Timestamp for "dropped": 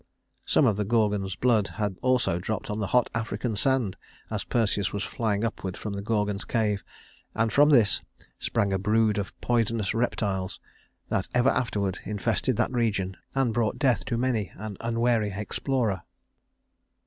2.39-2.71